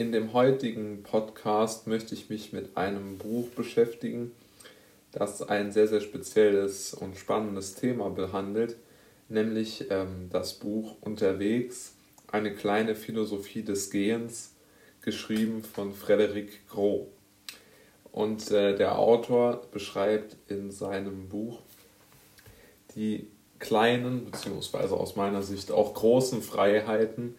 In 0.00 0.12
dem 0.12 0.32
heutigen 0.32 1.02
Podcast 1.02 1.86
möchte 1.86 2.14
ich 2.14 2.30
mich 2.30 2.54
mit 2.54 2.74
einem 2.74 3.18
Buch 3.18 3.48
beschäftigen, 3.50 4.32
das 5.12 5.42
ein 5.42 5.72
sehr, 5.72 5.88
sehr 5.88 6.00
spezielles 6.00 6.94
und 6.94 7.18
spannendes 7.18 7.74
Thema 7.74 8.08
behandelt, 8.08 8.76
nämlich 9.28 9.90
ähm, 9.90 10.30
das 10.32 10.54
Buch 10.54 10.96
Unterwegs, 11.02 11.92
eine 12.32 12.54
kleine 12.54 12.94
Philosophie 12.94 13.62
des 13.62 13.90
Gehens, 13.90 14.54
geschrieben 15.02 15.62
von 15.62 15.92
Frederic 15.92 16.66
Gros. 16.70 17.06
Und 18.10 18.50
äh, 18.52 18.74
der 18.74 18.98
Autor 18.98 19.66
beschreibt 19.70 20.34
in 20.48 20.70
seinem 20.70 21.28
Buch 21.28 21.58
die 22.96 23.26
kleinen, 23.58 24.30
beziehungsweise 24.30 24.94
aus 24.94 25.16
meiner 25.16 25.42
Sicht 25.42 25.70
auch 25.70 25.92
großen 25.92 26.40
Freiheiten, 26.40 27.34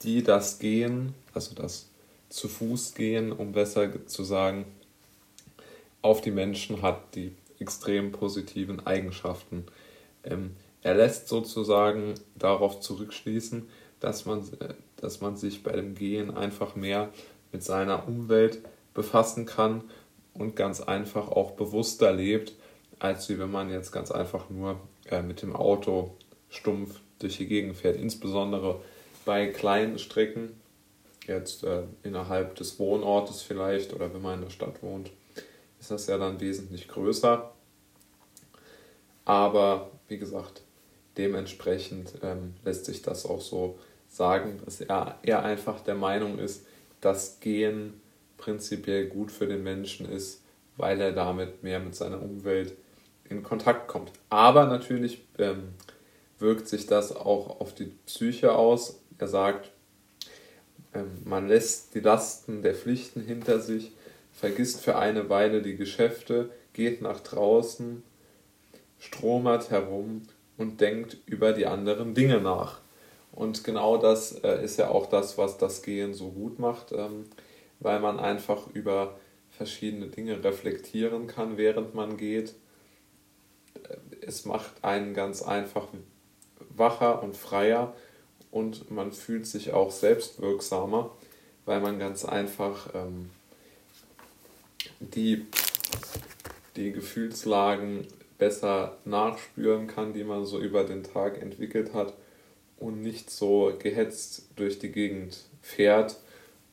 die 0.00 0.22
das 0.22 0.58
Gehen, 0.58 1.12
also 1.34 1.54
das 1.54 1.90
zu 2.28 2.48
Fuß 2.48 2.94
gehen, 2.94 3.32
um 3.32 3.52
besser 3.52 4.06
zu 4.06 4.22
sagen, 4.24 4.64
auf 6.02 6.20
die 6.20 6.30
Menschen 6.30 6.82
hat, 6.82 7.14
die 7.14 7.32
extrem 7.58 8.12
positiven 8.12 8.86
Eigenschaften. 8.86 9.64
Ähm, 10.24 10.56
er 10.82 10.94
lässt 10.94 11.28
sozusagen 11.28 12.14
darauf 12.36 12.80
zurückschließen, 12.80 13.68
dass 14.00 14.26
man, 14.26 14.40
äh, 14.60 14.74
dass 14.96 15.20
man 15.20 15.36
sich 15.36 15.62
bei 15.62 15.72
dem 15.72 15.94
Gehen 15.94 16.36
einfach 16.36 16.76
mehr 16.76 17.10
mit 17.52 17.64
seiner 17.64 18.06
Umwelt 18.06 18.60
befassen 18.94 19.46
kann 19.46 19.82
und 20.34 20.54
ganz 20.56 20.80
einfach 20.80 21.28
auch 21.28 21.52
bewusster 21.52 22.12
lebt, 22.12 22.52
als 22.98 23.28
wenn 23.28 23.50
man 23.50 23.70
jetzt 23.70 23.92
ganz 23.92 24.10
einfach 24.10 24.50
nur 24.50 24.80
äh, 25.10 25.22
mit 25.22 25.42
dem 25.42 25.54
Auto 25.54 26.14
stumpf 26.50 27.00
durch 27.18 27.38
die 27.38 27.46
Gegend 27.46 27.76
fährt. 27.76 27.96
Insbesondere 27.96 28.80
bei 29.24 29.46
kleinen 29.48 29.98
Strecken, 29.98 30.50
jetzt 31.28 31.62
äh, 31.64 31.82
innerhalb 32.02 32.56
des 32.56 32.78
Wohnortes 32.78 33.42
vielleicht 33.42 33.92
oder 33.92 34.12
wenn 34.12 34.22
man 34.22 34.36
in 34.36 34.44
der 34.44 34.50
Stadt 34.50 34.82
wohnt, 34.82 35.10
ist 35.78 35.90
das 35.90 36.06
ja 36.06 36.18
dann 36.18 36.40
wesentlich 36.40 36.88
größer. 36.88 37.52
Aber 39.24 39.90
wie 40.08 40.18
gesagt, 40.18 40.62
dementsprechend 41.16 42.14
ähm, 42.22 42.54
lässt 42.64 42.86
sich 42.86 43.02
das 43.02 43.26
auch 43.26 43.40
so 43.40 43.78
sagen, 44.08 44.60
dass 44.64 44.80
er, 44.80 45.18
er 45.22 45.44
einfach 45.44 45.80
der 45.80 45.94
Meinung 45.94 46.38
ist, 46.38 46.66
dass 47.00 47.38
Gehen 47.40 48.00
prinzipiell 48.38 49.08
gut 49.08 49.30
für 49.30 49.46
den 49.46 49.62
Menschen 49.62 50.10
ist, 50.10 50.42
weil 50.76 51.00
er 51.00 51.12
damit 51.12 51.62
mehr 51.62 51.80
mit 51.80 51.94
seiner 51.94 52.22
Umwelt 52.22 52.72
in 53.28 53.42
Kontakt 53.42 53.88
kommt. 53.88 54.12
Aber 54.30 54.66
natürlich 54.66 55.22
ähm, 55.38 55.74
wirkt 56.38 56.68
sich 56.68 56.86
das 56.86 57.14
auch 57.14 57.60
auf 57.60 57.74
die 57.74 57.92
Psyche 58.06 58.52
aus. 58.54 59.00
Er 59.18 59.28
sagt, 59.28 59.70
man 61.24 61.48
lässt 61.48 61.94
die 61.94 62.00
Lasten 62.00 62.62
der 62.62 62.74
Pflichten 62.74 63.20
hinter 63.20 63.60
sich, 63.60 63.92
vergisst 64.32 64.80
für 64.80 64.96
eine 64.96 65.28
Weile 65.28 65.62
die 65.62 65.76
Geschäfte, 65.76 66.50
geht 66.72 67.02
nach 67.02 67.20
draußen, 67.20 68.02
stromert 68.98 69.70
herum 69.70 70.22
und 70.56 70.80
denkt 70.80 71.18
über 71.26 71.52
die 71.52 71.66
anderen 71.66 72.14
Dinge 72.14 72.40
nach. 72.40 72.80
Und 73.32 73.62
genau 73.62 73.98
das 73.98 74.32
äh, 74.32 74.64
ist 74.64 74.78
ja 74.78 74.88
auch 74.88 75.06
das, 75.06 75.38
was 75.38 75.58
das 75.58 75.82
Gehen 75.82 76.14
so 76.14 76.30
gut 76.30 76.58
macht, 76.58 76.92
ähm, 76.92 77.26
weil 77.78 78.00
man 78.00 78.18
einfach 78.18 78.66
über 78.74 79.16
verschiedene 79.50 80.06
Dinge 80.06 80.42
reflektieren 80.42 81.26
kann, 81.26 81.56
während 81.56 81.94
man 81.94 82.16
geht. 82.16 82.54
Es 84.20 84.44
macht 84.44 84.82
einen 84.82 85.14
ganz 85.14 85.42
einfach 85.42 85.88
wacher 86.70 87.22
und 87.22 87.36
freier 87.36 87.94
und 88.50 88.90
man 88.90 89.12
fühlt 89.12 89.46
sich 89.46 89.72
auch 89.72 89.90
selbstwirksamer, 89.90 91.10
weil 91.64 91.80
man 91.80 91.98
ganz 91.98 92.24
einfach 92.24 92.88
ähm, 92.94 93.30
die, 95.00 95.46
die 96.76 96.92
Gefühlslagen 96.92 98.06
besser 98.38 98.96
nachspüren 99.04 99.86
kann, 99.86 100.12
die 100.12 100.24
man 100.24 100.46
so 100.46 100.58
über 100.60 100.84
den 100.84 101.02
Tag 101.02 101.42
entwickelt 101.42 101.92
hat 101.92 102.14
und 102.78 103.02
nicht 103.02 103.30
so 103.30 103.72
gehetzt 103.78 104.48
durch 104.56 104.78
die 104.78 104.90
Gegend 104.90 105.44
fährt 105.60 106.16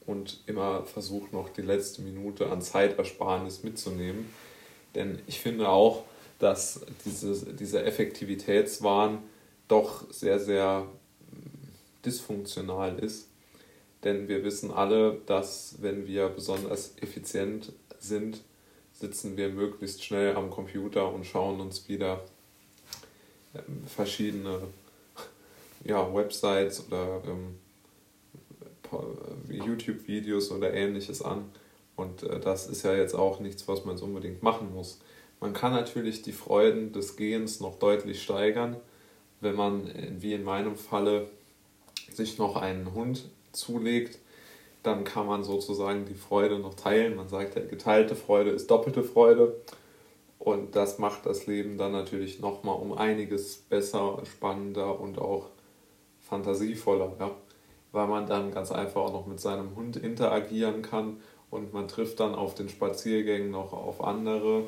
und 0.06 0.42
immer 0.46 0.84
versucht 0.84 1.34
noch 1.34 1.50
die 1.50 1.64
letzte 1.64 2.02
Minute 2.02 2.52
an 2.52 2.62
Zeitersparnis 2.62 3.64
mitzunehmen. 3.64 4.30
Denn 4.94 5.20
ich 5.28 5.40
finde 5.40 5.68
auch, 5.70 6.04
dass 6.40 6.82
diese, 7.06 7.54
dieser 7.54 7.86
Effektivitätswahn 7.86 9.20
doch 9.68 10.12
sehr, 10.12 10.40
sehr 10.40 10.88
dysfunktional 12.06 13.00
ist. 13.00 13.30
Denn 14.04 14.28
wir 14.28 14.44
wissen 14.44 14.72
alle, 14.72 15.20
dass 15.26 15.78
wenn 15.82 16.06
wir 16.08 16.30
besonders 16.30 16.94
effizient 17.02 17.72
sind, 18.00 18.42
sitzen 18.94 19.36
wir 19.36 19.50
möglichst 19.50 20.04
schnell 20.04 20.36
am 20.36 20.50
Computer 20.50 21.12
und 21.12 21.26
schauen 21.26 21.60
uns 21.60 21.90
wieder 21.90 22.24
ähm, 23.54 23.84
verschiedene 23.88 24.62
ja, 25.84 26.14
Websites 26.14 26.86
oder 26.88 27.22
ähm, 27.26 27.56
YouTube-Videos 29.50 30.52
oder 30.52 30.74
ähnliches 30.74 31.22
an. 31.22 31.50
Und 31.96 32.24
äh, 32.24 32.40
das 32.40 32.68
ist 32.68 32.84
ja 32.84 32.96
jetzt 32.96 33.16
auch 33.16 33.40
nichts, 33.40 33.68
was 33.68 33.86
man 33.86 33.98
so 33.98 34.06
unbedingt 34.06 34.44
machen 34.44 34.74
muss. 34.74 35.00
Man 35.40 35.54
kann 35.54 35.74
natürlich 35.74 36.22
die 36.22 36.32
Freuden 36.32 36.94
des 36.94 37.18
Gehens 37.18 37.60
noch 37.60 37.78
deutlich 37.78 38.24
steigern, 38.24 38.78
wenn 39.42 39.56
man, 39.56 39.92
wie 40.22 40.34
in 40.34 40.44
meinem 40.44 40.76
Falle, 40.76 41.30
sich 42.16 42.38
noch 42.38 42.56
einen 42.56 42.94
Hund 42.94 43.30
zulegt, 43.52 44.20
dann 44.84 45.04
kann 45.04 45.26
man 45.26 45.44
sozusagen 45.44 46.06
die 46.06 46.16
Freude 46.16 46.60
noch 46.60 46.76
teilen. 46.76 47.16
Man 47.16 47.28
sagt 47.28 47.56
ja, 47.56 47.64
geteilte 47.64 48.16
Freude 48.16 48.52
ist 48.52 48.70
doppelte 48.70 49.04
Freude. 49.04 49.56
Und 50.38 50.76
das 50.76 51.00
macht 51.00 51.26
das 51.26 51.48
Leben 51.48 51.78
dann 51.78 51.92
natürlich 51.92 52.40
nochmal 52.40 52.76
um 52.76 52.94
einiges 52.94 53.56
besser, 53.56 54.22
spannender 54.26 55.00
und 55.00 55.18
auch 55.18 55.48
fantasievoller. 56.22 57.14
Ja? 57.20 57.32
Weil 57.92 58.08
man 58.08 58.28
dann 58.28 58.52
ganz 58.52 58.72
einfach 58.72 59.02
auch 59.02 59.14
noch 59.14 59.26
mit 59.26 59.40
seinem 59.40 59.76
Hund 59.76 59.96
interagieren 59.96 60.82
kann 60.82 61.18
und 61.50 61.74
man 61.74 61.88
trifft 61.88 62.20
dann 62.20 62.36
auf 62.36 62.54
den 62.54 62.70
Spaziergängen 62.70 63.50
noch 63.50 63.74
auf 63.74 64.04
andere 64.04 64.66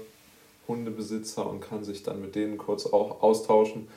Hundebesitzer 0.67 1.47
und 1.47 1.59
kann 1.59 1.83
sich 1.83 2.03
dann 2.03 2.21
mit 2.21 2.35
denen 2.35 2.57
kurz 2.57 2.85
auch 2.85 3.21
austauschen 3.21 3.87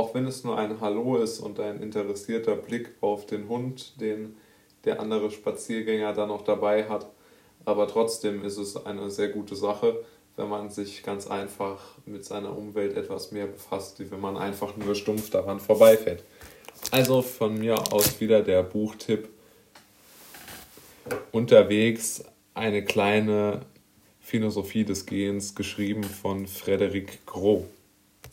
auch 0.00 0.14
wenn 0.14 0.26
es 0.26 0.44
nur 0.44 0.56
ein 0.56 0.80
Hallo 0.80 1.16
ist 1.16 1.40
und 1.40 1.60
ein 1.60 1.82
interessierter 1.82 2.56
Blick 2.56 2.92
auf 3.02 3.26
den 3.26 3.50
Hund, 3.50 4.00
den 4.00 4.34
der 4.86 4.98
andere 4.98 5.30
Spaziergänger 5.30 6.14
dann 6.14 6.28
noch 6.28 6.40
dabei 6.40 6.88
hat. 6.88 7.10
Aber 7.66 7.86
trotzdem 7.86 8.42
ist 8.42 8.56
es 8.56 8.86
eine 8.86 9.10
sehr 9.10 9.28
gute 9.28 9.54
Sache, 9.54 10.02
wenn 10.36 10.48
man 10.48 10.70
sich 10.70 11.02
ganz 11.02 11.26
einfach 11.26 11.82
mit 12.06 12.24
seiner 12.24 12.56
Umwelt 12.56 12.96
etwas 12.96 13.30
mehr 13.30 13.46
befasst, 13.46 14.00
wie 14.00 14.10
wenn 14.10 14.22
man 14.22 14.38
einfach 14.38 14.74
nur 14.74 14.94
stumpf 14.94 15.28
daran 15.28 15.60
vorbeifährt. 15.60 16.24
Also 16.90 17.20
von 17.20 17.58
mir 17.58 17.92
aus 17.92 18.22
wieder 18.22 18.40
der 18.40 18.62
Buchtipp. 18.62 19.28
Unterwegs 21.30 22.24
eine 22.54 22.82
kleine 22.82 23.66
Philosophie 24.18 24.84
des 24.84 25.04
Gehens, 25.04 25.54
geschrieben 25.54 26.04
von 26.04 26.46
Frederic 26.46 27.26
Gros. 27.26 27.64